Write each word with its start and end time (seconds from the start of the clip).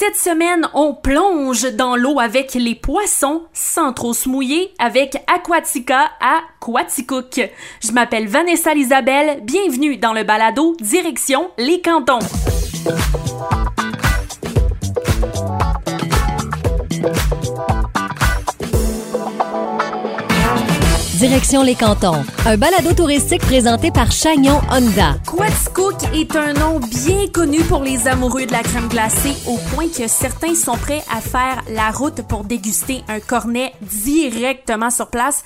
Cette 0.00 0.14
semaine, 0.14 0.68
on 0.74 0.94
plonge 0.94 1.72
dans 1.74 1.96
l'eau 1.96 2.20
avec 2.20 2.54
les 2.54 2.76
poissons 2.76 3.42
sans 3.52 3.92
trop 3.92 4.14
se 4.14 4.28
mouiller 4.28 4.72
avec 4.78 5.16
Aquatica 5.26 6.12
à 6.20 6.42
Quaticook. 6.60 7.40
Je 7.82 7.90
m'appelle 7.90 8.28
Vanessa 8.28 8.74
Isabelle, 8.74 9.40
bienvenue 9.42 9.96
dans 9.96 10.12
le 10.12 10.22
balado 10.22 10.76
Direction 10.80 11.50
les 11.58 11.82
cantons. 11.82 12.20
Direction 21.18 21.64
les 21.64 21.74
cantons, 21.74 22.24
un 22.46 22.56
balado 22.56 22.94
touristique 22.94 23.40
présenté 23.40 23.90
par 23.90 24.12
Chagnon 24.12 24.60
Honda. 24.70 25.16
Quaticook 25.26 25.96
est 26.14 26.36
un 26.36 26.52
nom 26.52 26.78
bien 26.78 27.26
connu 27.34 27.58
pour 27.62 27.82
les 27.82 28.06
amoureux 28.06 28.46
de 28.46 28.52
la 28.52 28.62
crème 28.62 28.86
glacée 28.86 29.34
au 29.48 29.56
point 29.74 29.88
que 29.88 30.06
certains 30.06 30.54
sont 30.54 30.76
prêts 30.76 31.02
à 31.12 31.20
faire 31.20 31.64
la 31.70 31.90
route 31.90 32.22
pour 32.28 32.44
déguster 32.44 33.02
un 33.08 33.18
cornet 33.18 33.72
directement 33.82 34.90
sur 34.90 35.08
place. 35.08 35.42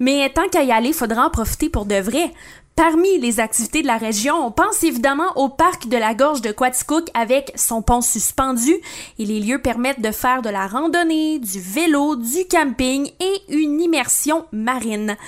Mais 0.00 0.28
tant 0.34 0.48
qu'à 0.50 0.64
y 0.64 0.72
aller, 0.72 0.92
faudra 0.92 1.26
en 1.26 1.30
profiter 1.30 1.68
pour 1.68 1.86
de 1.86 2.00
vrai. 2.00 2.32
Parmi 2.74 3.18
les 3.18 3.38
activités 3.38 3.82
de 3.82 3.86
la 3.86 3.98
région, 3.98 4.34
on 4.46 4.50
pense 4.50 4.82
évidemment 4.82 5.30
au 5.36 5.50
parc 5.50 5.88
de 5.88 5.96
la 5.98 6.14
gorge 6.14 6.40
de 6.40 6.52
Quaticook 6.52 7.08
avec 7.12 7.52
son 7.54 7.82
pont 7.82 8.00
suspendu 8.00 8.74
et 9.18 9.26
les 9.26 9.40
lieux 9.40 9.60
permettent 9.60 10.00
de 10.00 10.10
faire 10.10 10.40
de 10.40 10.48
la 10.48 10.66
randonnée, 10.66 11.38
du 11.38 11.60
vélo, 11.60 12.16
du 12.16 12.46
camping 12.50 13.10
et 13.20 13.54
une 13.54 13.78
immersion 13.78 14.46
marine. 14.52 15.18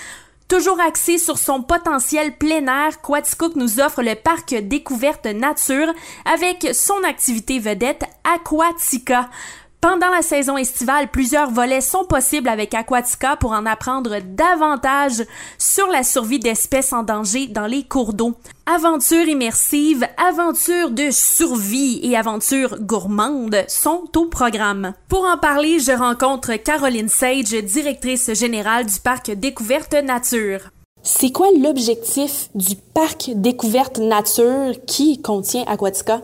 Toujours 0.49 0.81
axé 0.81 1.19
sur 1.19 1.37
son 1.37 1.63
potentiel 1.63 2.37
plein 2.37 2.67
air, 2.67 3.03
Quaticook 3.03 3.57
nous 3.57 3.79
offre 3.79 4.03
le 4.03 4.15
parc 4.15 4.55
découverte 4.55 5.27
nature 5.27 5.93
avec 6.25 6.69
son 6.75 7.03
activité 7.05 7.59
vedette 7.59 8.05
Aquatica. 8.25 9.29
Pendant 9.85 10.09
la 10.09 10.23
saison 10.23 10.57
estivale, 10.57 11.09
plusieurs 11.09 11.51
volets 11.51 11.83
sont 11.83 12.07
possibles 12.07 12.49
avec 12.49 12.73
Aquatica 12.73 13.37
pour 13.37 13.53
en 13.53 13.67
apprendre 13.67 14.17
davantage 14.25 15.23
sur 15.59 15.89
la 15.89 16.03
survie 16.03 16.39
d'espèces 16.39 16.95
en 16.95 17.03
danger 17.03 17.49
dans 17.49 17.67
les 17.67 17.85
cours 17.85 18.15
d'eau. 18.15 18.35
Aventure 18.65 19.29
immersive, 19.29 20.09
aventure 20.17 20.91
de 20.91 21.11
survie 21.11 22.01
et 22.03 22.17
aventure 22.17 22.79
gourmande 22.81 23.63
sont 23.69 24.09
au 24.17 24.25
programme. 24.25 24.95
Pour 25.11 25.27
en 25.27 25.37
parler, 25.37 25.79
je 25.81 25.93
rencontre 25.93 26.55
Caroline 26.55 27.11
Sage, 27.11 27.51
directrice 27.51 28.33
générale 28.33 28.87
du 28.87 28.99
parc 29.01 29.33
Découverte 29.33 29.93
Nature. 29.93 30.71
C'est 31.07 31.33
quoi 31.33 31.49
l'objectif 31.63 32.49
du 32.55 32.77
parc 32.77 33.31
Découverte 33.35 33.99
Nature 33.99 34.73
qui 34.87 35.21
contient 35.21 35.63
Aquatica? 35.67 36.23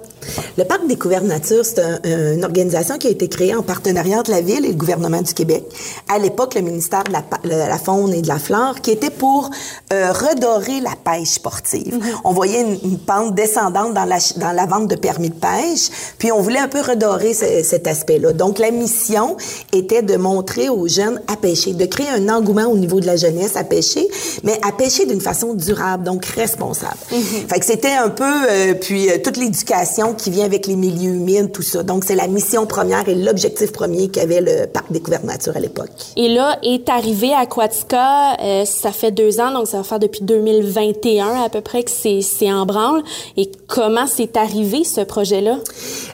Le 0.56 0.64
parc 0.64 0.86
Découverte 0.86 1.24
Nature, 1.24 1.66
c'est 1.66 1.82
une 2.04 2.42
organisation 2.44 2.96
qui 2.96 3.08
a 3.08 3.10
été 3.10 3.28
créée 3.28 3.54
en 3.54 3.62
partenariat 3.62 4.20
entre 4.20 4.30
la 4.30 4.40
ville 4.40 4.64
et 4.64 4.68
le 4.68 4.74
gouvernement 4.74 5.20
du 5.20 5.34
Québec. 5.34 5.64
À 6.08 6.18
l'époque, 6.18 6.54
le 6.54 6.62
ministère 6.62 7.04
de 7.04 7.12
la, 7.12 7.78
Faune 7.78 8.14
et 8.14 8.22
de 8.22 8.28
la 8.28 8.38
Flore, 8.38 8.80
qui 8.80 8.92
était 8.92 9.10
pour 9.10 9.50
euh, 9.92 10.12
redorer 10.12 10.80
la 10.80 10.94
pêche 11.04 11.28
sportive. 11.28 11.98
Mm-hmm. 11.98 12.20
On 12.24 12.32
voyait 12.32 12.62
une, 12.82 12.98
pente 12.98 13.34
descendante 13.34 13.92
dans 13.92 14.06
la, 14.06 14.16
dans 14.36 14.52
la 14.52 14.64
vente 14.64 14.88
de 14.88 14.96
permis 14.96 15.28
de 15.28 15.34
pêche, 15.34 15.90
puis 16.16 16.32
on 16.32 16.40
voulait 16.40 16.58
un 16.58 16.68
peu 16.68 16.80
redorer 16.80 17.34
cet 17.34 17.86
aspect-là. 17.86 18.32
Donc, 18.32 18.58
la 18.58 18.70
mission 18.70 19.36
était 19.74 20.02
de 20.02 20.16
montrer 20.16 20.70
aux 20.70 20.88
jeunes 20.88 21.20
à 21.26 21.36
pêcher, 21.36 21.74
de 21.74 21.84
créer 21.84 22.08
un 22.08 22.30
engouement 22.30 22.64
au 22.64 22.78
niveau 22.78 23.00
de 23.00 23.06
la 23.06 23.16
jeunesse 23.16 23.56
à 23.56 23.64
pêcher, 23.64 24.08
mais 24.42 24.58
à 24.66 24.69
pêcher 24.72 25.06
d'une 25.06 25.20
façon 25.20 25.54
durable, 25.54 26.04
donc 26.04 26.24
responsable. 26.24 26.96
Mhm. 27.12 27.48
Fait 27.48 27.58
que 27.58 27.64
c'était 27.64 27.92
un 27.92 28.08
peu, 28.08 28.24
euh, 28.24 28.74
puis 28.74 29.08
euh, 29.08 29.18
toute 29.22 29.36
l'éducation 29.36 30.14
qui 30.14 30.30
vient 30.30 30.44
avec 30.44 30.66
les 30.66 30.76
milieux 30.76 31.12
humides, 31.12 31.52
tout 31.52 31.62
ça. 31.62 31.82
Donc, 31.82 32.04
c'est 32.04 32.14
la 32.14 32.28
mission 32.28 32.66
première 32.66 33.08
et 33.08 33.14
l'objectif 33.14 33.72
premier 33.72 34.08
qu'avait 34.08 34.40
le 34.40 34.66
Parc 34.66 34.92
Découverte 34.92 35.24
Nature 35.24 35.56
à 35.56 35.60
l'époque. 35.60 35.90
Et 36.16 36.28
là, 36.28 36.58
est 36.62 36.88
arrivé 36.88 37.32
Aquatica, 37.32 38.36
euh, 38.40 38.64
ça 38.64 38.92
fait 38.92 39.10
deux 39.10 39.40
ans, 39.40 39.52
donc 39.52 39.66
ça 39.66 39.78
va 39.78 39.84
faire 39.84 39.98
depuis 39.98 40.22
2021 40.22 41.44
à 41.44 41.48
peu 41.48 41.60
près 41.60 41.82
que 41.82 41.90
c'est 41.90 42.52
en 42.52 42.66
branle. 42.66 43.02
Et 43.36 43.50
comment 43.66 44.06
c'est 44.06 44.36
arrivé, 44.36 44.84
ce 44.84 45.02
projet-là? 45.02 45.58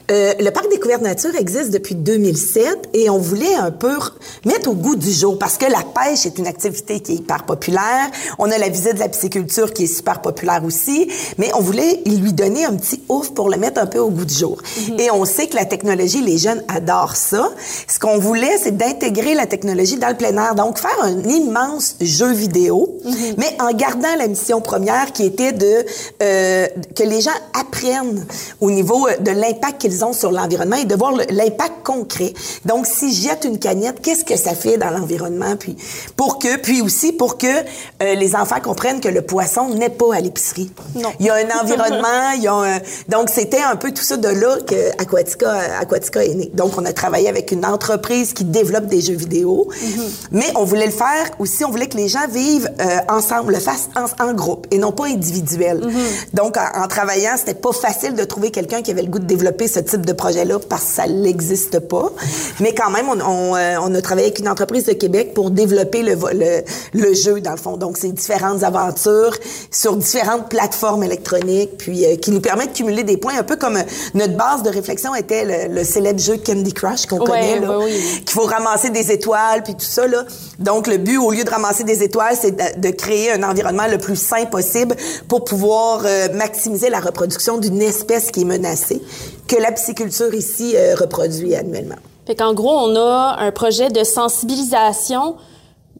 le 0.09 0.49
Parc 0.51 0.69
Découverte 0.69 1.01
Nature 1.01 1.35
existe 1.37 1.71
depuis 1.71 1.95
2007 1.95 2.89
et 2.93 3.09
on 3.09 3.17
voulait 3.17 3.55
un 3.55 3.71
peu 3.71 3.97
mettre 4.45 4.69
au 4.69 4.73
goût 4.73 4.95
du 4.95 5.11
jour 5.11 5.37
parce 5.37 5.57
que 5.57 5.65
la 5.65 5.83
pêche 5.83 6.25
est 6.25 6.37
une 6.37 6.47
activité 6.47 6.99
qui 6.99 7.13
est 7.13 7.15
hyper 7.15 7.43
populaire. 7.43 8.09
On 8.37 8.46
on 8.47 8.51
a 8.51 8.57
la 8.57 8.69
visite 8.69 8.93
de 8.93 8.99
la 8.99 9.09
pisciculture 9.09 9.73
qui 9.73 9.83
est 9.83 9.93
super 9.93 10.21
populaire 10.21 10.63
aussi, 10.63 11.09
mais 11.37 11.51
on 11.53 11.61
voulait 11.61 12.01
lui 12.05 12.31
donner 12.31 12.65
un 12.65 12.75
petit 12.75 13.01
ouf 13.09 13.31
pour 13.31 13.49
le 13.49 13.57
mettre 13.57 13.81
un 13.81 13.85
peu 13.85 13.99
au 13.99 14.09
goût 14.09 14.25
du 14.25 14.33
jour. 14.33 14.61
Mhm. 14.89 14.99
Et 14.99 15.11
on 15.11 15.25
sait 15.25 15.47
que 15.47 15.55
la 15.55 15.65
technologie, 15.65 16.21
les 16.21 16.37
jeunes 16.37 16.63
adorent 16.67 17.15
ça. 17.15 17.49
Ce 17.87 17.99
qu'on 17.99 18.17
voulait, 18.19 18.57
c'est 18.57 18.77
d'intégrer 18.77 19.33
la 19.33 19.45
technologie 19.45 19.97
dans 19.97 20.07
le 20.07 20.15
plein 20.15 20.35
air. 20.37 20.55
Donc, 20.55 20.79
faire 20.79 20.97
un 21.01 21.19
immense 21.23 21.95
jeu 21.99 22.31
vidéo, 22.31 22.97
mhm. 23.03 23.13
mais 23.37 23.57
en 23.59 23.71
gardant 23.73 24.15
la 24.17 24.27
mission 24.27 24.61
première 24.61 25.11
qui 25.11 25.25
était 25.25 25.51
de 25.51 25.85
euh, 26.23 26.67
que 26.95 27.03
les 27.03 27.21
gens 27.21 27.31
apprennent 27.59 28.25
au 28.61 28.71
niveau 28.71 29.07
de 29.19 29.31
l'impact 29.31 29.81
qu'ils 29.81 30.05
ont 30.05 30.13
sur 30.13 30.31
l'environnement 30.31 30.77
et 30.77 30.85
de 30.85 30.95
voir 30.95 31.13
l'impact 31.29 31.83
concret. 31.83 32.33
Donc, 32.65 32.87
si 32.87 33.13
jette 33.13 33.43
une 33.43 33.59
canette, 33.59 34.01
qu'est-ce 34.01 34.23
que 34.23 34.37
ça 34.37 34.55
fait 34.55 34.77
dans 34.77 34.89
l'environnement? 34.89 35.55
Puis, 35.57 35.75
pour 36.15 36.39
que, 36.39 36.57
puis 36.57 36.81
aussi 36.81 37.11
pour 37.11 37.37
que 37.37 37.47
euh, 37.47 38.13
les 38.15 38.35
enfants 38.37 38.59
comprennent 38.61 39.01
que 39.01 39.09
le 39.09 39.21
poisson 39.21 39.69
n'est 39.69 39.89
pas 39.89 40.15
à 40.15 40.19
l'épicerie. 40.19 40.71
Non. 40.95 41.09
Il 41.19 41.25
y 41.25 41.29
a 41.29 41.35
un 41.35 41.61
environnement, 41.61 42.31
il 42.35 42.43
y 42.43 42.47
a 42.47 42.53
un... 42.53 42.79
donc 43.09 43.29
c'était 43.29 43.61
un 43.61 43.75
peu 43.75 43.91
tout 43.91 44.03
ça 44.03 44.17
de 44.17 44.27
là 44.27 44.57
que 44.65 44.91
Aquatica, 45.01 45.79
Aquatica 45.79 46.23
est 46.23 46.33
né. 46.33 46.51
Donc 46.53 46.73
on 46.77 46.85
a 46.85 46.93
travaillé 46.93 47.29
avec 47.29 47.51
une 47.51 47.65
entreprise 47.65 48.33
qui 48.33 48.43
développe 48.43 48.85
des 48.85 49.01
jeux 49.01 49.15
vidéo, 49.15 49.67
mm-hmm. 49.71 50.27
mais 50.31 50.45
on 50.55 50.63
voulait 50.63 50.85
le 50.85 50.91
faire 50.91 51.31
aussi, 51.39 51.65
on 51.65 51.71
voulait 51.71 51.87
que 51.87 51.97
les 51.97 52.07
gens 52.07 52.27
vivent 52.29 52.69
euh, 52.79 52.85
ensemble, 53.09 53.53
le 53.53 53.59
fassent 53.59 53.89
en, 53.95 54.33
groupe 54.33 54.67
et 54.71 54.77
non 54.77 54.91
pas 54.91 55.05
individuel. 55.05 55.79
Mm-hmm. 55.79 56.35
Donc 56.35 56.57
en, 56.57 56.87
travaillant, 56.87 57.35
c'était 57.37 57.53
pas 57.53 57.71
facile 57.71 58.13
de 58.13 58.23
trouver 58.23 58.51
quelqu'un 58.51 58.81
qui 58.81 58.91
avait 58.91 59.01
le 59.01 59.09
goût 59.09 59.19
de 59.19 59.25
développer 59.25 59.67
ce 59.67 59.79
type 59.79 60.05
de 60.05 60.13
projet-là 60.13 60.59
parce 60.59 60.83
que 60.83 60.91
ça 60.91 61.07
n'existe 61.07 61.79
pas. 61.79 62.11
Mais 62.59 62.73
quand 62.73 62.89
même, 62.89 63.07
on, 63.09 63.55
euh, 63.55 63.75
on, 63.81 63.93
a 63.93 64.01
travaillé 64.01 64.27
avec 64.27 64.39
une 64.39 64.49
entreprise 64.49 64.85
de 64.85 64.93
Québec 64.93 65.33
pour 65.33 65.51
développer 65.51 66.03
le, 66.03 66.15
le, 66.33 66.63
le 66.93 67.13
jeu 67.13 67.41
dans 67.41 67.51
le 67.51 67.57
fond. 67.57 67.77
Donc 67.77 67.97
c'est 67.97 68.07
différentes 68.27 68.63
aventures 68.63 69.35
sur 69.71 69.95
différentes 69.95 70.49
plateformes 70.49 71.03
électroniques, 71.03 71.77
puis 71.77 72.05
euh, 72.05 72.17
qui 72.17 72.31
nous 72.31 72.41
permettent 72.41 72.71
de 72.71 72.77
cumuler 72.77 73.03
des 73.03 73.15
points, 73.15 73.37
un 73.39 73.43
peu 73.43 73.55
comme 73.55 73.77
euh, 73.77 73.83
notre 74.13 74.35
base 74.35 74.63
de 74.63 74.69
réflexion 74.69 75.15
était 75.15 75.69
le, 75.69 75.83
célèbre 75.83 76.19
jeu 76.19 76.37
Candy 76.37 76.73
Crush 76.73 77.05
qu'on 77.05 77.19
connaît, 77.19 77.59
là, 77.59 77.79
qu'il 77.87 78.29
faut 78.29 78.45
ramasser 78.45 78.89
des 78.89 79.11
étoiles, 79.11 79.63
puis 79.63 79.73
tout 79.73 79.85
ça. 79.85 80.07
Là. 80.07 80.25
Donc, 80.59 80.87
le 80.87 80.97
but, 80.97 81.17
au 81.17 81.31
lieu 81.31 81.43
de 81.43 81.49
ramasser 81.49 81.85
des 81.85 82.03
étoiles, 82.03 82.35
c'est 82.39 82.79
de, 82.79 82.89
créer 82.97 83.31
un 83.31 83.43
environnement 83.43 83.87
le 83.89 83.97
plus 83.97 84.15
sain 84.15 84.45
possible 84.45 84.95
pour 85.27 85.43
pouvoir 85.43 86.01
euh, 86.05 86.27
maximiser 86.33 86.89
la 86.89 86.99
reproduction 86.99 87.57
d'une 87.57 87.81
espèce 87.81 88.31
qui 88.31 88.41
est 88.41 88.45
menacée, 88.45 89.01
que 89.47 89.55
la 89.55 89.71
pisciculture 89.71 90.33
ici 90.33 90.75
reproduit 90.99 91.55
annuellement. 91.55 91.95
Fait 92.25 92.35
qu'en 92.35 92.53
gros, 92.53 92.73
on 92.73 92.95
a 92.95 93.37
un 93.39 93.51
projet 93.51 93.89
de 93.89 94.03
sensibilisation 94.03 95.35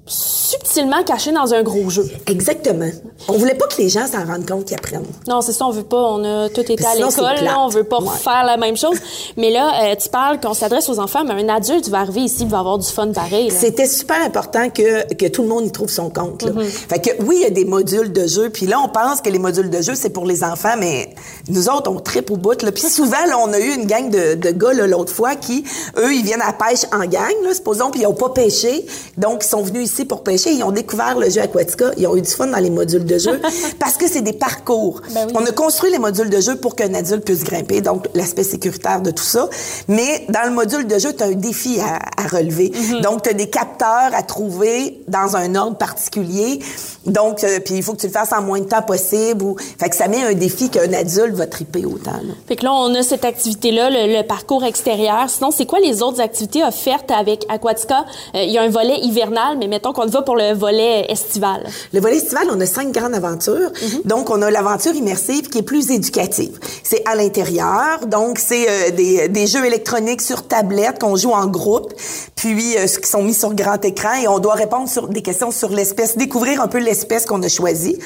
subtilement 0.07 1.03
caché 1.03 1.31
dans 1.31 1.53
un 1.53 1.63
gros 1.63 1.89
jeu. 1.89 2.07
Exactement. 2.25 2.89
On 3.27 3.33
voulait 3.33 3.55
pas 3.55 3.67
que 3.67 3.81
les 3.81 3.89
gens 3.89 4.07
s'en 4.07 4.25
rendent 4.25 4.47
compte 4.47 4.65
qu'ils 4.65 4.77
apprennent. 4.77 5.05
Non, 5.27 5.41
c'est 5.41 5.51
ça, 5.51 5.65
on 5.65 5.71
veut 5.71 5.83
pas. 5.83 6.01
On 6.01 6.23
a 6.23 6.49
tout 6.49 6.61
été 6.61 6.85
à 6.85 6.95
l'école, 6.95 7.43
là, 7.43 7.59
on 7.59 7.67
veut 7.67 7.83
pas 7.83 7.99
faire 8.17 8.43
la 8.45 8.57
même 8.57 8.77
chose. 8.77 8.97
Mais 9.37 9.51
là, 9.51 9.71
euh, 9.83 9.95
tu 9.95 10.09
parles 10.09 10.39
qu'on 10.39 10.53
s'adresse 10.53 10.89
aux 10.89 10.99
enfants, 10.99 11.23
mais 11.23 11.33
un 11.33 11.49
adulte 11.49 11.89
va 11.89 11.99
arriver 11.99 12.21
ici, 12.21 12.39
il 12.41 12.47
va 12.47 12.59
avoir 12.59 12.77
du 12.77 12.87
fun 12.87 13.11
pareil. 13.11 13.51
C'était 13.51 13.85
super 13.85 14.21
important 14.23 14.69
que, 14.69 15.13
que 15.13 15.27
tout 15.27 15.43
le 15.43 15.47
monde 15.47 15.65
y 15.65 15.71
trouve 15.71 15.89
son 15.89 16.09
compte. 16.09 16.43
Là. 16.43 16.51
Mm-hmm. 16.51 16.65
Fait 16.65 16.99
que 16.99 17.23
oui, 17.23 17.37
il 17.39 17.43
y 17.43 17.45
a 17.45 17.49
des 17.49 17.65
modules 17.65 18.11
de 18.11 18.25
jeu, 18.25 18.49
puis 18.49 18.65
là, 18.65 18.79
on 18.79 18.89
pense 18.89 19.21
que 19.21 19.29
les 19.29 19.39
modules 19.39 19.69
de 19.69 19.81
jeu, 19.81 19.93
c'est 19.95 20.09
pour 20.09 20.25
les 20.25 20.43
enfants, 20.43 20.75
mais 20.79 21.13
nous 21.49 21.69
autres, 21.69 21.91
on 21.91 21.99
tripe 21.99 22.31
au 22.31 22.37
bout. 22.37 22.61
Là. 22.61 22.71
Puis 22.71 22.83
souvent, 22.83 23.25
là, 23.27 23.37
on 23.39 23.51
a 23.53 23.59
eu 23.59 23.73
une 23.73 23.85
gang 23.85 24.09
de, 24.09 24.35
de 24.35 24.51
gars 24.51 24.73
l'autre 24.73 25.13
fois 25.13 25.35
qui, 25.35 25.63
eux, 25.97 26.13
ils 26.13 26.23
viennent 26.23 26.41
à 26.41 26.47
la 26.47 26.53
pêche 26.53 26.85
en 26.91 27.05
gang, 27.05 27.33
là, 27.43 27.53
supposons, 27.53 27.91
puis 27.91 28.01
ils 28.01 28.07
ont 28.07 28.13
pas 28.13 28.29
pêché, 28.29 28.85
donc 29.17 29.43
ils 29.43 29.47
sont 29.47 29.61
venus 29.61 29.91
ici 29.91 29.96
pour 30.05 30.23
pêcher. 30.23 30.51
Ils 30.51 30.63
ont 30.63 30.71
découvert 30.71 31.17
le 31.17 31.29
jeu 31.29 31.41
Aquatica. 31.41 31.91
Ils 31.97 32.07
ont 32.07 32.15
eu 32.15 32.21
du 32.21 32.29
fun 32.29 32.47
dans 32.47 32.57
les 32.57 32.69
modules 32.69 33.05
de 33.05 33.17
jeu 33.17 33.39
parce 33.79 33.97
que 33.97 34.07
c'est 34.07 34.21
des 34.21 34.33
parcours. 34.33 35.01
Ben 35.13 35.27
On 35.35 35.45
a 35.45 35.51
construit 35.51 35.91
les 35.91 35.99
modules 35.99 36.29
de 36.29 36.41
jeu 36.41 36.55
pour 36.55 36.75
qu'un 36.75 36.93
adulte 36.93 37.25
puisse 37.25 37.43
grimper, 37.43 37.81
donc 37.81 38.07
l'aspect 38.13 38.43
sécuritaire 38.43 39.01
de 39.01 39.11
tout 39.11 39.23
ça. 39.23 39.49
Mais 39.87 40.25
dans 40.29 40.43
le 40.47 40.51
module 40.51 40.87
de 40.87 40.99
jeu, 40.99 41.13
tu 41.13 41.23
as 41.23 41.27
un 41.27 41.31
défi 41.31 41.79
à, 41.79 41.99
relever. 42.27 42.71
Mhm. 42.73 43.01
Donc, 43.01 43.23
tu 43.23 43.29
as 43.29 43.33
des 43.33 43.49
capteurs 43.49 44.11
à 44.13 44.23
trouver 44.23 45.01
dans 45.07 45.35
un 45.35 45.55
ordre 45.55 45.77
particulier. 45.77 46.59
Donc, 47.05 47.43
euh, 47.43 47.59
puis 47.63 47.75
il 47.75 47.83
faut 47.83 47.93
que 47.93 48.01
tu 48.01 48.07
le 48.07 48.11
fasses 48.11 48.33
en 48.33 48.41
moins 48.41 48.59
de 48.59 48.65
temps 48.65 48.81
possible. 48.81 49.43
Ou... 49.43 49.55
Fait 49.79 49.89
que 49.89 49.95
ça 49.95 50.07
met 50.07 50.23
un 50.23 50.33
défi 50.33 50.69
qu'un 50.69 50.91
adulte 50.93 51.35
va 51.35 51.47
triper 51.47 51.85
autant. 51.85 52.11
Là. 52.11 52.33
Fait 52.47 52.55
que 52.55 52.65
là, 52.65 52.73
on 52.73 52.93
a 52.95 53.03
cette 53.03 53.25
activité-là, 53.25 53.89
le, 53.89 54.21
parcours 54.23 54.63
extérieur. 54.65 55.29
Sinon, 55.29 55.51
c'est 55.51 55.65
quoi 55.65 55.79
les 55.79 56.01
autres 56.01 56.19
activités 56.19 56.63
offertes 56.63 57.11
avec 57.11 57.45
Aquatica? 57.49 58.05
Euh, 58.35 58.43
il 58.43 58.51
y 58.51 58.57
a 58.57 58.63
un 58.63 58.69
volet 58.69 58.99
hivernal, 58.99 59.57
mais 59.57 59.67
mettons 59.67 59.86
Donc, 59.87 59.99
on 59.99 60.05
va 60.05 60.21
pour 60.21 60.35
le 60.35 60.53
volet 60.53 61.05
estival. 61.09 61.65
Le 61.93 62.01
volet 62.01 62.17
estival, 62.17 62.49
on 62.51 62.59
a 62.59 62.65
cinq 62.65 62.91
grandes 62.91 63.15
aventures. 63.15 63.71
Mhm. 63.81 64.01
Donc, 64.03 64.29
on 64.29 64.41
a 64.41 64.51
l'aventure 64.51 64.93
immersive 64.93 65.47
qui 65.47 65.59
est 65.59 65.61
plus 65.61 65.91
éducative. 65.91 66.59
C'est 66.83 67.07
à 67.07 67.15
l'intérieur. 67.15 68.05
Donc, 68.05 68.37
c'est 68.37 68.67
euh, 68.69 68.91
des, 68.91 69.29
des 69.29 69.47
jeux 69.47 69.63
électroniques 69.63 70.21
sur 70.21 70.45
tablette 70.45 70.99
qu'on 70.99 71.15
joue 71.15 71.31
en 71.31 71.47
groupe, 71.47 71.93
puis 72.37 72.77
euh, 72.77 72.87
qui 72.87 73.09
sont 73.09 73.23
mis 73.23 73.33
sur 73.33 73.53
grand 73.53 73.83
écran 73.83 74.13
et 74.21 74.27
on 74.27 74.39
doit 74.39 74.53
répondre 74.53 74.87
sur 74.87 75.09
des 75.09 75.21
questions 75.21 75.51
sur 75.51 75.69
l'espèce, 75.69 76.15
découvrir 76.15 76.61
un 76.61 76.67
peu 76.67 76.77
l'espèce 76.77 77.25
qu'on 77.25 77.43
a 77.43 77.49
choisie. 77.49 77.97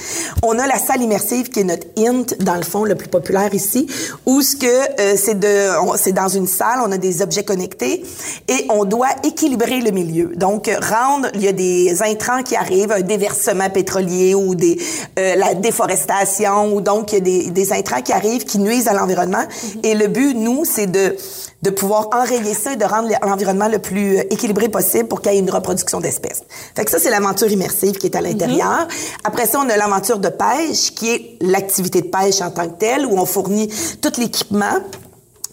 On 0.42 0.58
a 0.58 0.66
la 0.66 0.80
salle 0.80 1.04
immersive 1.04 1.50
qui 1.50 1.60
est 1.60 1.64
notre 1.64 1.88
int 1.98 2.26
dans 2.40 2.56
le 2.56 2.64
fond 2.64 2.84
le 2.84 2.96
plus 2.96 3.10
populaire 3.10 3.54
ici, 3.54 3.86
où 4.26 4.42
ce 4.42 4.56
que 4.56 4.66
euh, 4.66 5.16
c'est 5.16 5.40
de, 5.40 5.70
c'est 5.98 6.14
dans 6.14 6.30
une 6.30 6.48
salle, 6.48 6.80
on 6.84 6.92
a 6.92 6.98
des 6.98 7.22
objets 7.22 7.44
connectés 7.44 8.04
et 8.48 8.66
on 8.70 8.86
doit 8.86 9.10
équilibrer 9.24 9.82
le 9.82 9.92
milieu. 9.92 10.32
Donc 10.36 10.68
euh, 10.68 10.78
rendre, 10.80 11.28
il 11.36 11.44
y 11.44 11.48
a 11.48 11.54
des 11.54 12.02
intrants 12.02 12.42
qui 12.42 12.56
arrivent, 12.56 12.92
un 12.92 13.02
déversement 13.02 13.70
pétrolier 13.70 14.34
ou 14.34 14.56
des 14.56 14.80
euh, 15.20 15.36
la 15.36 15.54
déforestation 15.54 16.74
ou 16.74 16.82
donc 16.82 17.12
il 17.12 17.16
y 17.16 17.18
a 17.18 17.22
des, 17.22 17.50
des 17.52 17.74
intrants 17.74 18.02
qui 18.02 18.14
arrivent 18.14 18.46
qui 18.46 18.60
nuisent 18.60 18.88
à 18.88 18.94
l'environnement. 18.94 19.44
Et 19.84 19.94
le 19.94 20.08
but, 20.08 20.34
nous, 20.34 20.64
c'est 20.66 20.88
de 20.88 21.16
de 21.62 21.70
pouvoir 21.70 22.10
enrayer 22.14 22.54
ça 22.54 22.74
et 22.74 22.76
de 22.76 22.86
rendre 22.86 23.10
l'environnement 23.24 23.68
le 23.68 23.80
plus 23.80 24.18
euh, 24.18 24.24
équilibré 24.30 24.70
possible 24.70 25.08
pour 25.08 25.22
qu'il 25.22 25.34
y 25.34 25.36
ait 25.36 25.40
une 25.40 25.50
reproduction 25.50 26.00
d'espèces. 26.00 26.44
Fait 26.76 26.86
que 26.86 26.92
ça, 26.92 27.00
c'est 27.00 27.10
l'aventure 27.10 27.52
immersive 27.52 27.98
qui 27.98 28.08
est 28.08 28.16
à 28.16 28.22
l'intérieur. 28.22 28.88
Après 29.24 29.46
ça, 29.46 29.60
on 29.60 29.70
a 29.70 29.78
l'aventure 29.78 30.20
de 30.20 30.30
pêche, 30.30 30.92
qui 30.96 31.10
est 31.10 31.38
l'activité 31.42 32.02
de 32.02 32.08
pêche 32.08 32.42
en 32.42 32.52
tant 32.52 32.68
que 32.68 32.78
telle, 32.78 33.06
où 33.06 33.18
on 33.18 33.26
fournit 33.26 33.72
tout 34.02 34.12
l'équipement. 34.18 34.80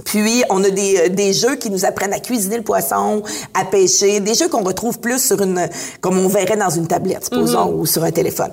Puis, 0.04 0.42
on 0.50 0.62
a 0.64 0.70
des, 0.70 0.96
euh, 0.96 1.08
des 1.08 1.32
jeux 1.32 1.56
qui 1.56 1.70
nous 1.70 1.84
apprennent 1.84 2.12
à 2.12 2.20
cuisiner 2.20 2.56
le 2.56 2.62
poisson, 2.62 3.22
à 3.54 3.64
pêcher, 3.64 4.20
des 4.20 4.34
jeux 4.34 4.48
qu'on 4.48 4.62
retrouve 4.62 4.98
plus 5.00 5.18
sur 5.24 5.40
une, 5.42 5.68
comme 6.00 6.18
on 6.18 6.28
verrait 6.28 6.56
dans 6.56 6.70
une 6.70 6.86
tablette, 6.86 7.24
supposons, 7.24 7.72
ou 7.74 7.86
sur 7.86 8.04
un 8.04 8.10
téléphone. 8.10 8.52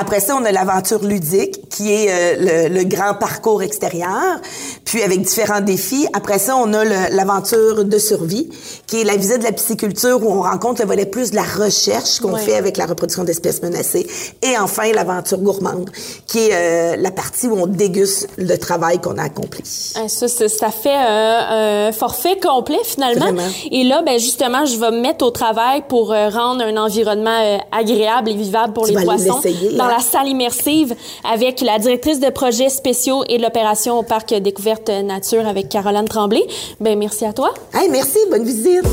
Après 0.00 0.20
ça, 0.20 0.36
on 0.40 0.44
a 0.44 0.52
l'aventure 0.52 1.04
ludique, 1.04 1.68
qui 1.68 1.92
est 1.92 2.08
euh, 2.10 2.68
le, 2.68 2.74
le 2.74 2.84
grand 2.84 3.14
parcours 3.14 3.62
extérieur, 3.62 4.40
puis 4.84 5.02
avec 5.02 5.20
différents 5.22 5.60
défis. 5.60 6.06
Après 6.12 6.38
ça, 6.38 6.56
on 6.56 6.72
a 6.72 6.84
l'aventure 7.10 7.84
de 7.84 7.98
survie, 7.98 8.48
qui 8.86 9.00
est 9.00 9.04
la 9.04 9.16
visite 9.16 9.38
de 9.38 9.44
la 9.44 9.52
pisciculture, 9.52 10.22
où 10.22 10.30
on 10.32 10.42
rencontre 10.42 10.80
le 10.82 10.86
volet 10.88 11.06
plus 11.06 11.30
de 11.30 11.36
la 11.36 11.42
recherche 11.44 12.20
qu'on 12.20 12.34
Ouais. 12.36 12.40
fait 12.42 12.56
avec 12.56 12.76
la 12.76 12.86
reproduction 12.86 13.24
d'espèces 13.24 13.62
menacées. 13.62 14.06
Et 14.42 14.58
enfin, 14.58 14.90
l'aventure 14.92 15.38
gourmande, 15.38 15.90
qui 16.26 16.38
est 16.38 16.50
euh, 16.52 16.96
la 16.96 17.10
partie 17.10 17.46
où 17.48 17.54
on 17.58 17.66
déguste 17.66 18.28
le 18.36 18.56
travail 18.56 19.00
qu'on 19.00 19.16
a 19.18 19.24
accompli. 19.24 19.92
Ah, 19.96 20.08
Ça, 20.08 20.28
ça, 20.28 20.48
ça 20.48 20.70
fait 20.70 20.85
un, 20.94 21.88
un 21.88 21.92
forfait 21.92 22.38
complet 22.38 22.78
finalement. 22.84 23.26
Vraiment. 23.26 23.48
Et 23.70 23.84
là, 23.84 24.02
ben 24.02 24.18
justement, 24.18 24.64
je 24.64 24.76
vais 24.78 24.90
me 24.90 25.00
mettre 25.00 25.24
au 25.24 25.30
travail 25.30 25.82
pour 25.88 26.12
euh, 26.12 26.28
rendre 26.28 26.62
un 26.62 26.76
environnement 26.76 27.38
euh, 27.42 27.58
agréable 27.72 28.30
et 28.30 28.34
vivable 28.34 28.72
pour 28.72 28.86
Tu 28.86 28.94
les 28.94 29.04
poissons 29.04 29.40
dans 29.76 29.84
hein? 29.84 29.90
la 29.90 30.00
salle 30.00 30.28
immersive 30.28 30.94
avec 31.30 31.60
la 31.60 31.78
directrice 31.78 32.20
de 32.20 32.30
projets 32.30 32.68
spéciaux 32.68 33.24
et 33.28 33.38
de 33.38 33.42
l'opération 33.42 33.98
au 33.98 34.02
parc 34.02 34.34
Découverte 34.34 34.88
Nature 34.88 35.46
avec 35.46 35.68
Caroline 35.68 36.06
Tremblay. 36.08 36.46
Ben 36.80 36.98
merci 36.98 37.24
à 37.24 37.32
toi. 37.32 37.52
Hey, 37.74 37.88
merci, 37.88 38.18
bonne 38.30 38.44
visite. 38.44 38.84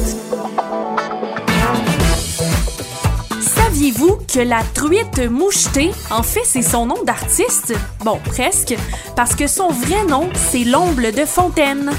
Saviez-vous 3.74 4.20
que 4.32 4.40
la 4.40 4.62
truite 4.76 5.32
mouchetée, 5.32 5.90
en 6.12 6.22
fait, 6.22 6.44
c'est 6.46 6.62
son 6.62 6.86
nom 6.86 7.02
d'artiste? 7.08 7.74
Bon, 8.06 8.20
presque, 8.24 8.78
parce 9.16 9.34
que 9.34 9.48
son 9.48 9.70
vrai 9.70 10.06
nom, 10.08 10.30
c'est 10.36 10.64
l'omble 10.64 11.12
de 11.12 11.26
fontaine. 11.26 11.90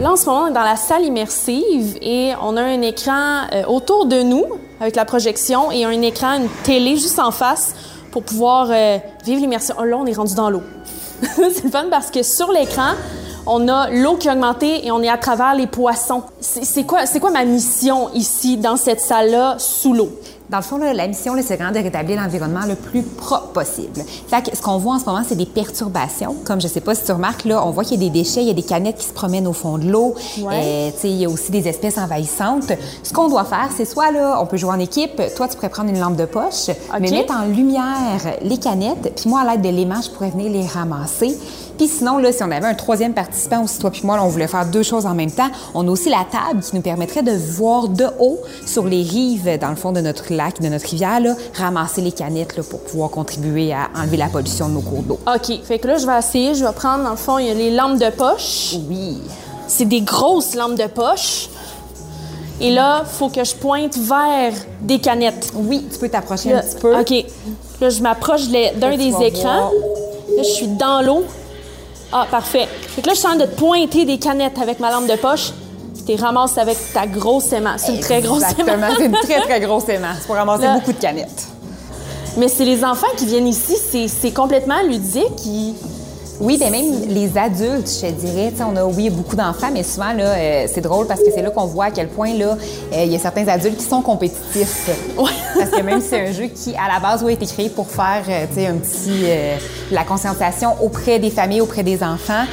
Là, 0.00 0.10
en 0.10 0.16
ce 0.16 0.26
moment, 0.26 0.42
on 0.42 0.46
est 0.48 0.52
dans 0.52 0.64
la 0.64 0.74
salle 0.74 1.04
immersive 1.04 1.98
et 2.02 2.32
on 2.42 2.56
a 2.56 2.62
un 2.62 2.82
écran 2.82 3.42
euh, 3.52 3.62
autour 3.68 4.06
de 4.06 4.22
nous 4.22 4.44
avec 4.80 4.96
la 4.96 5.04
projection 5.04 5.70
et 5.70 5.84
un 5.84 6.02
écran, 6.02 6.38
une 6.38 6.48
télé 6.64 6.96
juste 6.96 7.20
en 7.20 7.30
face 7.30 7.76
pour 8.10 8.24
pouvoir 8.24 8.70
euh, 8.72 8.98
vivre 9.24 9.40
l'immersion. 9.40 9.76
Oh, 9.78 9.84
là, 9.84 9.98
on 9.98 10.06
est 10.06 10.14
rendu 10.16 10.34
dans 10.34 10.50
l'eau. 10.50 10.64
c'est 11.36 11.62
le 11.62 11.70
fun 11.70 11.86
parce 11.92 12.10
que 12.10 12.24
sur 12.24 12.50
l'écran, 12.50 12.94
on 13.46 13.68
a 13.68 13.90
l'eau 13.90 14.16
qui 14.16 14.28
a 14.28 14.32
augmenté 14.32 14.86
et 14.86 14.90
on 14.90 15.02
est 15.02 15.08
à 15.08 15.18
travers 15.18 15.54
les 15.54 15.66
poissons. 15.66 16.22
C'est 16.40 16.84
quoi, 16.84 17.06
c'est 17.06 17.20
quoi 17.20 17.30
ma 17.30 17.44
mission 17.44 18.10
ici, 18.14 18.56
dans 18.56 18.76
cette 18.76 19.00
salle-là, 19.00 19.56
sous 19.58 19.94
l'eau? 19.94 20.10
Dans 20.50 20.56
le 20.56 20.64
fond, 20.64 20.78
là, 20.78 20.92
la 20.92 21.06
mission, 21.06 21.32
c'est 21.46 21.54
vraiment 21.54 21.70
de 21.70 21.78
rétablir 21.78 22.20
l'environnement 22.20 22.66
le 22.66 22.74
plus 22.74 23.02
propre 23.02 23.48
possible. 23.48 24.02
Fait 24.26 24.42
que 24.42 24.56
ce 24.56 24.60
qu'on 24.60 24.78
voit 24.78 24.94
en 24.94 24.98
ce 24.98 25.04
moment, 25.04 25.22
c'est 25.24 25.36
des 25.36 25.46
perturbations. 25.46 26.34
Comme 26.44 26.60
je 26.60 26.66
sais 26.66 26.80
pas 26.80 26.96
si 26.96 27.04
tu 27.04 27.12
remarques, 27.12 27.44
là, 27.44 27.64
on 27.64 27.70
voit 27.70 27.84
qu'il 27.84 28.02
y 28.02 28.04
a 28.04 28.10
des 28.10 28.18
déchets, 28.18 28.40
il 28.42 28.48
y 28.48 28.50
a 28.50 28.54
des 28.54 28.64
canettes 28.64 28.96
qui 28.96 29.06
se 29.06 29.12
promènent 29.12 29.46
au 29.46 29.52
fond 29.52 29.78
de 29.78 29.88
l'eau. 29.88 30.16
Ouais. 30.40 30.90
Euh, 30.90 30.90
il 31.04 31.18
y 31.18 31.24
a 31.24 31.28
aussi 31.28 31.52
des 31.52 31.68
espèces 31.68 31.98
envahissantes. 31.98 32.72
Ce 33.04 33.12
qu'on 33.12 33.28
doit 33.28 33.44
faire, 33.44 33.68
c'est 33.76 33.84
soit 33.84 34.10
là, 34.10 34.40
on 34.42 34.46
peut 34.46 34.56
jouer 34.56 34.72
en 34.72 34.80
équipe. 34.80 35.22
Toi, 35.36 35.46
tu 35.46 35.54
pourrais 35.54 35.68
prendre 35.68 35.88
une 35.90 36.00
lampe 36.00 36.16
de 36.16 36.24
poche, 36.24 36.70
mais 37.00 37.10
mettre 37.12 37.32
en 37.32 37.44
lumière 37.44 38.20
les 38.42 38.58
canettes. 38.58 39.12
Puis 39.14 39.30
moi, 39.30 39.42
à 39.42 39.52
l'aide 39.52 39.62
de 39.62 39.68
l'aimant, 39.68 40.02
je 40.02 40.10
pourrais 40.10 40.30
venir 40.30 40.50
les 40.50 40.66
ramasser. 40.66 41.38
Puis 41.80 41.88
sinon, 41.88 42.18
là, 42.18 42.30
si 42.30 42.42
on 42.42 42.50
avait 42.50 42.66
un 42.66 42.74
troisième 42.74 43.14
participant, 43.14 43.64
aussi 43.64 43.78
toi 43.78 43.90
puis 43.90 44.02
moi, 44.04 44.16
là, 44.16 44.22
on 44.22 44.28
voulait 44.28 44.48
faire 44.48 44.66
deux 44.66 44.82
choses 44.82 45.06
en 45.06 45.14
même 45.14 45.30
temps, 45.30 45.48
on 45.72 45.88
a 45.88 45.90
aussi 45.90 46.10
la 46.10 46.26
table 46.30 46.60
qui 46.60 46.76
nous 46.76 46.82
permettrait 46.82 47.22
de 47.22 47.32
voir 47.32 47.88
de 47.88 48.04
haut 48.18 48.38
sur 48.66 48.84
les 48.84 49.02
rives, 49.02 49.58
dans 49.58 49.70
le 49.70 49.76
fond 49.76 49.90
de 49.90 50.02
notre 50.02 50.30
lac, 50.30 50.60
de 50.60 50.68
notre 50.68 50.86
rivière, 50.86 51.20
là, 51.20 51.34
ramasser 51.54 52.02
les 52.02 52.12
canettes 52.12 52.58
là, 52.58 52.64
pour 52.68 52.80
pouvoir 52.80 53.08
contribuer 53.08 53.72
à 53.72 53.88
enlever 53.96 54.18
la 54.18 54.26
pollution 54.26 54.68
de 54.68 54.74
nos 54.74 54.82
cours 54.82 55.02
d'eau. 55.04 55.18
OK. 55.26 55.58
Fait 55.64 55.78
que 55.78 55.88
là, 55.88 55.96
je 55.96 56.06
vais 56.06 56.18
essayer. 56.18 56.54
Je 56.54 56.62
vais 56.62 56.72
prendre, 56.72 57.02
dans 57.02 57.12
le 57.12 57.16
fond, 57.16 57.38
il 57.38 57.46
y 57.46 57.50
a 57.50 57.54
les 57.54 57.70
lampes 57.70 57.98
de 57.98 58.10
poche. 58.10 58.74
Oui. 58.90 59.16
C'est 59.66 59.86
des 59.86 60.02
grosses 60.02 60.54
lampes 60.54 60.76
de 60.76 60.86
poche. 60.86 61.48
Et 62.60 62.72
là, 62.72 63.04
faut 63.06 63.30
que 63.30 63.42
je 63.42 63.54
pointe 63.54 63.96
vers 63.96 64.52
des 64.82 64.98
canettes. 64.98 65.50
Oui, 65.54 65.86
tu 65.90 65.98
peux 65.98 66.10
t'approcher 66.10 66.52
un 66.52 66.60
petit 66.60 66.76
peu. 66.76 67.00
OK. 67.00 67.24
Là, 67.80 67.88
je 67.88 68.02
m'approche 68.02 68.48
d'un 68.48 68.98
des 68.98 69.14
écrans. 69.22 69.70
voir. 69.70 69.72
Là, 70.36 70.42
je 70.42 70.50
suis 70.50 70.68
dans 70.68 71.00
l'eau. 71.00 71.24
Ah, 72.12 72.26
parfait. 72.30 72.66
Fait 72.88 73.02
que 73.02 73.06
là, 73.06 73.14
je 73.14 73.20
sens 73.20 73.36
de 73.38 73.44
te 73.44 73.54
pointer 73.56 74.04
des 74.04 74.18
canettes 74.18 74.58
avec 74.60 74.80
ma 74.80 74.90
lampe 74.90 75.06
de 75.08 75.16
poche. 75.16 75.52
Tu 75.94 76.16
les 76.16 76.16
ramasses 76.16 76.58
avec 76.58 76.76
ta 76.92 77.06
grosse 77.06 77.52
aimant. 77.52 77.74
C'est 77.76 77.94
une 77.94 78.00
très 78.00 78.20
grosse 78.20 78.42
aimant. 78.42 78.50
Exactement, 78.72 78.86
c'est 78.96 79.04
une 79.06 79.12
très, 79.12 79.40
très 79.46 79.60
grosse 79.60 79.88
aimant. 79.88 80.08
C'est 80.18 80.26
pour 80.26 80.34
ramasser 80.36 80.62
Là- 80.64 80.74
beaucoup 80.74 80.92
de 80.92 80.98
canettes. 80.98 81.46
Mais 82.36 82.48
c'est 82.48 82.64
les 82.64 82.84
enfants 82.84 83.06
qui 83.16 83.26
viennent 83.26 83.46
ici. 83.48 83.76
c'est- 83.90 84.08
C'est 84.08 84.32
complètement 84.32 84.80
ludique. 84.82 85.44
Ils- 85.46 85.74
Oui, 86.40 86.56
bien 86.56 86.70
même 86.70 87.06
les 87.08 87.36
adultes, 87.36 87.86
je 87.86 88.06
te 88.06 88.12
dirais. 88.12 88.50
Tu 88.50 88.56
sais, 88.56 88.64
on 88.64 88.74
a, 88.74 88.84
oui, 88.84 89.10
beaucoup 89.10 89.36
d'enfants, 89.36 89.68
mais 89.70 89.82
souvent, 89.82 90.14
là, 90.14 90.24
euh, 90.24 90.66
c'est 90.72 90.80
drôle 90.80 91.06
parce 91.06 91.20
que 91.20 91.30
c'est 91.34 91.42
là 91.42 91.50
qu'on 91.50 91.66
voit 91.66 91.86
à 91.86 91.90
quel 91.90 92.08
point, 92.08 92.32
là, 92.32 92.56
euh, 92.94 93.04
il 93.04 93.12
y 93.12 93.14
a 93.14 93.18
certains 93.18 93.46
adultes 93.46 93.76
qui 93.76 93.84
sont 93.84 94.00
compétitifs. 94.00 94.88
Ouais. 95.18 95.30
Parce 95.54 95.70
que 95.70 95.82
même 95.82 96.00
si 96.00 96.08
c'est 96.08 96.28
un 96.28 96.32
jeu 96.32 96.46
qui, 96.46 96.74
à 96.76 96.90
la 96.90 96.98
base, 96.98 97.22
oui, 97.22 97.32
a 97.32 97.34
été 97.34 97.44
créé 97.44 97.68
pour 97.68 97.88
faire, 97.88 98.22
euh, 98.26 98.46
tu 98.48 98.54
sais, 98.54 98.66
un 98.68 98.76
petit... 98.76 99.26
la 99.90 100.04
conscientisation 100.04 100.70
auprès 100.80 101.18
des 101.18 101.30
familles, 101.30 101.60
auprès 101.60 101.82
des 101.82 102.02
enfants, 102.02 102.44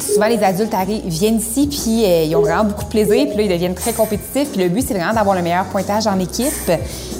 souvent, 0.00 0.26
les 0.26 0.42
adultes 0.42 0.74
arrivent, 0.74 1.06
viennent 1.06 1.38
ici, 1.38 1.68
puis 1.68 2.02
ils 2.26 2.34
ont 2.34 2.40
vraiment 2.40 2.64
beaucoup 2.64 2.84
de 2.84 2.88
plaisir, 2.88 3.26
puis 3.28 3.36
là, 3.36 3.42
ils 3.42 3.48
deviennent 3.48 3.74
très 3.74 3.92
compétitifs, 3.92 4.50
puis 4.52 4.62
le 4.62 4.68
but, 4.68 4.84
c'est 4.86 4.94
vraiment 4.94 5.14
d'avoir 5.14 5.36
le 5.36 5.42
meilleur 5.42 5.66
pointage 5.66 6.06
en 6.06 6.18
équipe. 6.18 6.72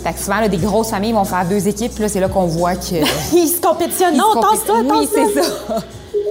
Fait 0.02 0.12
que 0.12 0.18
souvent, 0.20 0.38
là, 0.40 0.48
des 0.48 0.56
grosses 0.56 0.90
familles 0.90 1.12
vont 1.12 1.24
faire 1.24 1.44
deux 1.48 1.66
équipes, 1.68 1.92
puis 1.92 2.02
là, 2.02 2.08
c'est 2.08 2.20
là 2.20 2.28
qu'on 2.28 2.46
voit 2.46 2.74
que... 2.76 2.96
Ils 3.36 3.48
se 3.48 3.60
compétitionnent. 3.60 4.14
Ils 4.14 4.18
non, 4.18 4.40
tasse-toi, 4.40 4.82
compé- 4.82 4.98
Oui, 5.00 5.08
c'est 5.12 5.42
ça. 5.42 5.48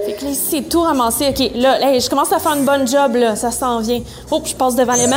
Fait 0.06 0.12
que 0.14 0.24
là, 0.24 0.30
c'est 0.50 0.62
tout 0.68 0.80
ramassé. 0.80 1.28
OK, 1.28 1.50
là, 1.56 1.78
là, 1.78 1.98
je 1.98 2.08
commence 2.08 2.32
à 2.32 2.38
faire 2.38 2.54
une 2.54 2.64
bonne 2.64 2.86
job, 2.88 3.14
là. 3.16 3.36
Ça 3.36 3.50
s'en 3.50 3.80
vient. 3.80 4.00
Oh, 4.30 4.40
je 4.44 4.54
passe 4.54 4.74
devant 4.74 4.94
l'aimant. 4.94 5.16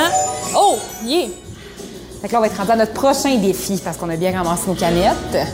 Oh, 0.58 0.75
yeah! 1.05 1.27
Fait 2.22 2.27
que 2.27 2.34
là, 2.34 2.39
on 2.39 2.41
va 2.41 2.48
être 2.48 2.58
rendu 2.58 2.72
à 2.72 2.75
notre 2.75 2.93
prochain 2.93 3.36
défi 3.38 3.79
parce 3.84 3.98
qu'on 3.98 4.10
a 4.10 4.15
bien 4.17 4.31
ramassé 4.38 4.63
nos 4.67 4.74
canettes. 4.75 5.48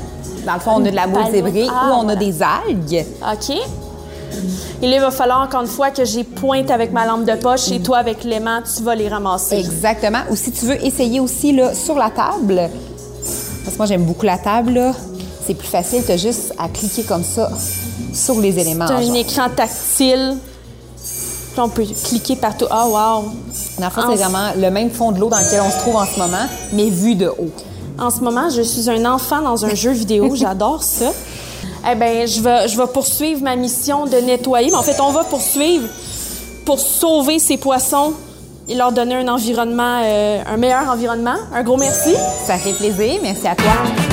Dans 0.46 0.54
le 0.56 0.60
fond, 0.60 0.72
on 0.78 0.86
a 0.86 0.90
de 0.90 0.96
la 0.96 1.08
Ballon. 1.08 1.30
zébrée 1.32 1.68
Ah, 1.70 1.90
ou 1.90 1.94
on 1.94 2.00
a 2.10 2.16
voilà. 2.16 2.16
des 2.16 2.42
algues. 2.42 3.06
OK. 3.32 3.56
Et 4.82 4.88
là, 4.88 4.96
il 4.98 5.02
va 5.02 5.12
falloir 5.12 5.42
encore 5.42 5.62
une 5.62 5.68
fois 5.68 5.90
que 5.92 6.04
j'ai 6.06 6.24
pointe 6.24 6.70
avec 6.70 6.92
ma 6.92 7.06
lampe 7.06 7.26
de 7.26 7.34
poche 7.36 7.72
et 7.72 7.80
toi, 7.80 7.98
avec 8.00 8.24
l'aimant, 8.24 8.60
tu 8.76 8.84
vas 8.84 8.96
les 8.96 9.08
ramasser. 9.08 9.56
Exactement. 9.58 10.20
Ou 10.30 10.36
si 10.36 10.52
tu 10.52 10.66
veux 10.66 10.84
essayer 10.86 11.20
aussi 11.20 11.52
là, 11.54 11.74
sur 11.74 11.96
la 11.96 12.10
table, 12.10 12.70
moi, 13.78 13.86
j'aime 13.86 14.04
beaucoup 14.04 14.26
la 14.26 14.38
table, 14.38 14.74
là, 14.74 14.94
c'est 15.46 15.54
plus 15.54 15.68
facile, 15.68 16.04
tu 16.06 16.12
as 16.12 16.18
juste 16.18 16.54
à 16.58 16.68
cliquer 16.68 17.04
comme 17.04 17.24
ça 17.24 17.50
sur 18.14 18.40
les 18.42 18.58
éléments. 18.60 18.88
C'est 18.88 18.94
un 18.94 19.02
genre. 19.02 19.16
écran 19.16 19.50
tactile. 19.56 20.38
Puis 21.52 21.62
on 21.62 21.70
peut 21.70 21.86
cliquer 22.04 22.36
partout. 22.36 22.66
Ah, 22.70 22.86
wow! 22.88 23.32
Dans 23.80 23.86
le 23.86 23.92
fond, 23.92 24.02
c'est 24.10 24.16
vraiment 24.16 24.52
le 24.56 24.70
même 24.70 24.92
fond 24.92 25.12
de 25.12 25.20
l'eau 25.20 25.30
dans 25.30 25.38
lequel 25.38 25.62
on 25.62 25.72
se 25.72 25.78
trouve 25.80 25.96
en 25.96 26.06
ce 26.06 26.20
moment, 26.20 26.46
mais 26.74 26.90
vu 26.90 27.16
de 27.16 27.28
haut. 27.28 27.52
En 28.00 28.10
ce 28.10 28.20
moment, 28.20 28.50
je 28.50 28.62
suis 28.62 28.90
un 28.90 29.06
enfant 29.06 29.42
dans 29.42 29.66
un 29.66 29.74
jeu 29.74 29.92
vidéo. 29.92 30.36
J'adore 30.36 30.84
ça. 30.84 31.12
Eh 31.90 31.96
bien, 31.96 32.26
je 32.26 32.42
vais, 32.42 32.68
je 32.68 32.78
vais 32.78 32.88
poursuivre 32.88 33.42
ma 33.42 33.56
mission 33.56 34.06
de 34.06 34.18
nettoyer. 34.18 34.70
Mais 34.70 34.78
en 34.78 34.84
fait, 34.84 35.00
on 35.00 35.12
va 35.12 35.24
poursuivre 35.24 35.88
pour 36.66 36.80
sauver 36.80 37.40
ces 37.40 37.58
poissons 37.58 38.14
et 38.68 38.76
leur 38.76 38.92
donner 38.92 39.16
un 39.16 39.28
environnement, 39.28 40.02
euh, 40.04 40.40
un 40.46 40.58
meilleur 40.58 40.90
environnement. 40.90 41.36
Un 41.54 41.64
gros 41.64 41.78
merci. 41.78 42.16
Ça 42.46 42.58
fait 42.58 42.74
plaisir. 42.74 43.20
Merci 43.24 43.48
à 43.48 43.56
toi. 43.56 44.07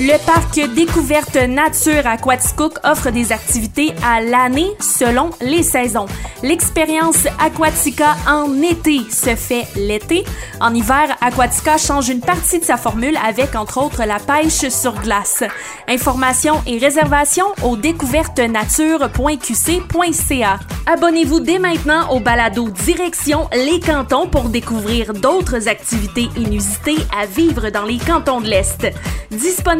Le 0.00 0.16
parc 0.24 0.60
Découverte 0.76 1.34
Nature 1.34 2.06
à 2.06 2.18
Quaticook 2.18 2.74
offre 2.84 3.10
des 3.10 3.32
activités 3.32 3.92
à 4.04 4.20
l'année 4.20 4.70
selon 4.78 5.30
les 5.40 5.64
saisons. 5.64 6.06
L'expérience 6.44 7.26
Aquatica 7.40 8.14
en 8.28 8.62
été 8.62 9.00
se 9.10 9.34
fait 9.34 9.66
l'été. 9.74 10.22
En 10.60 10.72
hiver, 10.72 11.16
Aquatica 11.20 11.78
change 11.78 12.10
une 12.10 12.20
partie 12.20 12.60
de 12.60 12.64
sa 12.64 12.76
formule 12.76 13.18
avec 13.26 13.56
entre 13.56 13.82
autres 13.82 14.04
la 14.04 14.20
pêche 14.20 14.68
sur 14.68 14.94
glace. 15.00 15.42
Informations 15.88 16.62
et 16.68 16.78
réservations 16.78 17.52
au 17.64 17.76
découvertenature.qc.ca. 17.76 20.60
Abonnez-vous 20.86 21.40
dès 21.40 21.58
maintenant 21.58 22.12
au 22.12 22.20
balado 22.20 22.70
Direction 22.70 23.48
les 23.52 23.80
cantons 23.80 24.28
pour 24.28 24.48
découvrir 24.48 25.12
d'autres 25.12 25.66
activités 25.66 26.28
inusitées 26.36 26.98
à 27.20 27.26
vivre 27.26 27.70
dans 27.70 27.84
les 27.84 27.98
cantons 27.98 28.40
de 28.40 28.46
l'Est. 28.46 28.86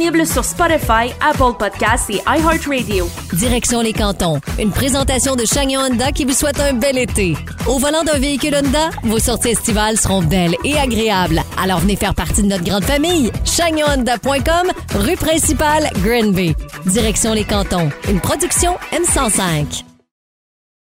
Sur 0.09 0.43
Spotify, 0.43 1.13
Apple 1.21 1.59
Podcasts 1.59 2.09
et 2.09 2.23
iHeartRadio. 2.27 3.11
Direction 3.35 3.83
les 3.83 3.93
cantons. 3.93 4.41
Une 4.59 4.71
présentation 4.71 5.37
de 5.37 5.45
Chagnon 5.45 5.83
Honda 5.83 6.13
qui 6.13 6.25
vous 6.25 6.33
souhaite 6.33 6.59
un 6.61 6.73
bel 6.73 6.97
été. 6.97 7.37
Au 7.67 7.79
volant 7.79 8.03
d'un 8.05 8.19
véhicule 8.19 8.55
Honda, 8.55 8.89
vos 9.03 9.19
sorties 9.19 9.51
estivales 9.51 9.99
seront 9.99 10.23
belles 10.23 10.57
et 10.65 10.79
agréables. 10.79 11.43
Alors 11.63 11.81
venez 11.81 11.97
faire 11.97 12.15
partie 12.15 12.43
de 12.43 12.49
notre 12.49 12.65
grande 12.65 12.85
famille. 12.85 13.31
ChagnonHonda.com, 13.45 14.73
rue 14.95 15.17
principale, 15.17 15.91
Granby. 16.03 16.55
Direction 16.87 17.35
les 17.35 17.45
cantons. 17.45 17.91
Une 18.09 18.21
production 18.21 18.77
M105. 18.93 19.88